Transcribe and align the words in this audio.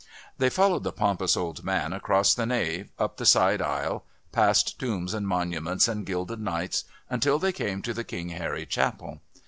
They 0.39 0.49
followed 0.49 0.83
the 0.83 0.91
pompous 0.91 1.37
old 1.37 1.63
man 1.63 1.93
across 1.93 2.33
the 2.33 2.47
nave, 2.47 2.89
up 2.97 3.17
the 3.17 3.25
side 3.27 3.61
aisle, 3.61 4.03
past 4.31 4.79
"tombs 4.79 5.13
and 5.13 5.27
monuments 5.27 5.87
and 5.87 6.07
gilded 6.07 6.39
knights," 6.39 6.85
until 7.07 7.37
they 7.37 7.51
came 7.51 7.83
to 7.83 7.93
the 7.93 8.03
King 8.03 8.29
Harry 8.29 8.65
Chapel. 8.65 9.21